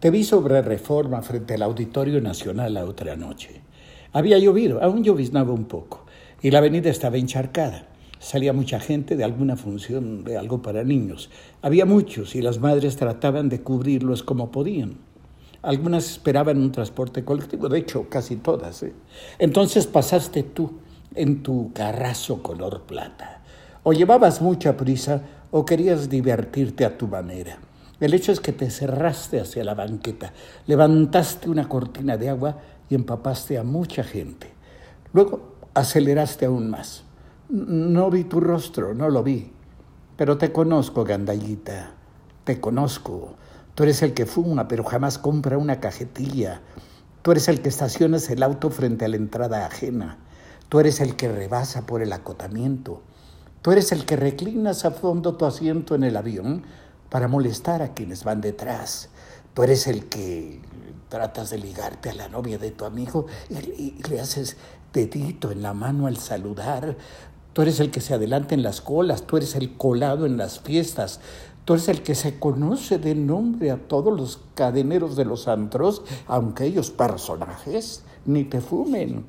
[0.00, 3.60] Te vi sobre reforma frente al Auditorio Nacional la otra noche.
[4.14, 6.06] Había llovido, aún lloviznaba un poco,
[6.40, 7.86] y la avenida estaba encharcada.
[8.18, 11.28] Salía mucha gente de alguna función de algo para niños.
[11.60, 14.96] Había muchos y las madres trataban de cubrirlos como podían.
[15.60, 18.82] Algunas esperaban un transporte colectivo, de hecho, casi todas.
[18.82, 18.94] ¿eh?
[19.38, 20.78] Entonces pasaste tú
[21.14, 23.42] en tu carrazo color plata.
[23.82, 25.20] O llevabas mucha prisa
[25.50, 27.58] o querías divertirte a tu manera.
[28.00, 30.32] El hecho es que te cerraste hacia la banqueta,
[30.66, 32.56] levantaste una cortina de agua
[32.88, 34.50] y empapaste a mucha gente.
[35.12, 37.04] Luego aceleraste aún más.
[37.50, 39.52] No vi tu rostro, no lo vi,
[40.16, 41.92] pero te conozco, gandallita,
[42.44, 43.34] te conozco.
[43.74, 46.62] Tú eres el que fuma, pero jamás compra una cajetilla.
[47.22, 50.18] Tú eres el que estacionas el auto frente a la entrada ajena.
[50.70, 53.02] Tú eres el que rebasa por el acotamiento.
[53.62, 56.62] Tú eres el que reclinas a fondo tu asiento en el avión
[57.10, 59.10] para molestar a quienes van detrás.
[59.52, 60.60] Tú eres el que
[61.08, 64.56] tratas de ligarte a la novia de tu amigo y, le haces
[64.92, 66.96] dedito en la mano al saludar.
[67.52, 70.60] Tú eres el que se adelanta en las colas, tú eres el colado en las
[70.60, 71.20] fiestas,
[71.64, 76.02] tú eres el que se conoce de nombre a todos los cadeneros de los antros,
[76.28, 79.26] aunque ellos personajes ni te fumen.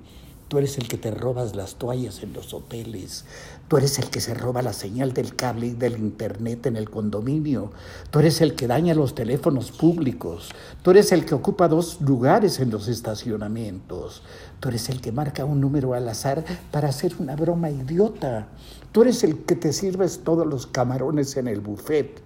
[0.52, 3.24] Tú eres el que te robas las toallas en los hoteles.
[3.70, 6.90] Tú eres el que se roba la señal del cable y del internet en el
[6.90, 7.72] condominio.
[8.10, 10.50] Tú eres el que daña los teléfonos públicos.
[10.82, 14.24] Tú eres el que ocupa dos lugares en los estacionamientos.
[14.60, 18.50] Tú eres el que marca un número al azar para hacer una broma idiota.
[18.92, 22.22] Tú eres el que te sirves todos los camarones en el buffet.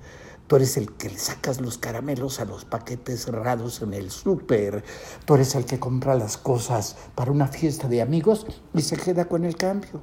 [0.48, 4.84] Tú eres el que le sacas los caramelos a los paquetes cerrados en el súper.
[5.26, 9.26] Tú eres el que compra las cosas para una fiesta de amigos y se queda
[9.26, 10.02] con el cambio.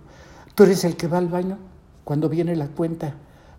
[0.57, 1.59] Tú eres el que va al baño
[2.03, 3.15] cuando viene la cuenta.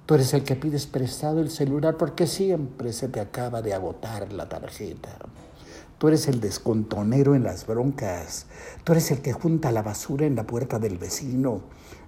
[0.06, 4.34] Tú eres el que pides prestado el celular porque siempre se te acaba de agotar
[4.34, 5.18] la tarjeta.
[5.98, 8.48] Tú eres el descontonero en las broncas.
[8.84, 11.62] Tú eres el que junta la basura en la puerta del vecino.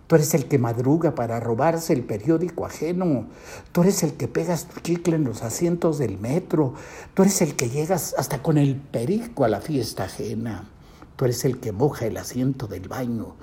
[0.08, 3.26] Tú eres el que madruga para robarse el periódico ajeno.
[3.72, 6.76] Tú eres el que pegas tu chicle en los asientos del metro.
[7.16, 10.70] Tú eres el que llegas hasta con el perico a la fiesta ajena.
[11.16, 13.36] Tú eres el que moja el asiento del baño.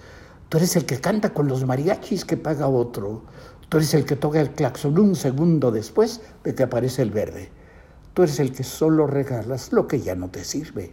[0.48, 3.22] Tú eres el que canta con los mariachis que paga otro.
[3.68, 7.50] Tú eres el que toca el claxon un segundo después de que aparece el verde.
[8.14, 10.92] Tú eres el que solo regalas lo que ya no te sirve.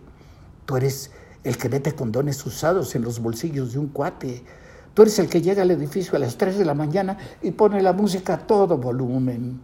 [0.66, 1.12] Tú eres
[1.44, 4.44] el que mete condones usados en los bolsillos de un cuate.
[5.00, 7.82] Tú eres el que llega al edificio a las 3 de la mañana y pone
[7.82, 9.62] la música a todo volumen.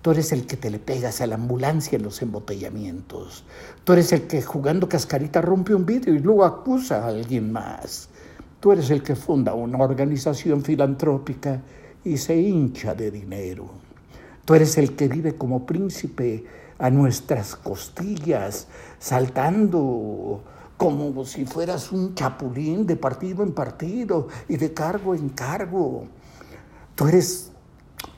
[0.00, 3.42] Tú eres el que te le pegas a la ambulancia en los embotellamientos.
[3.82, 8.10] Tú eres el que jugando cascarita rompe un vidrio y luego acusa a alguien más.
[8.60, 11.60] Tú eres el que funda una organización filantrópica
[12.04, 13.68] y se hincha de dinero.
[14.44, 16.44] Tú eres el que vive como príncipe
[16.78, 18.68] a nuestras costillas,
[19.00, 20.44] saltando
[20.80, 26.06] como si fueras un chapulín de partido en partido y de cargo en cargo.
[26.94, 27.50] Tú eres,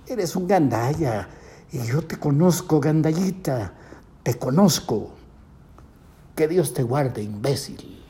[0.06, 1.28] eres un gandaya
[1.72, 3.74] y yo te conozco, gandallita,
[4.22, 5.10] te conozco.
[6.36, 8.00] Que Dios te guarde, imbécil.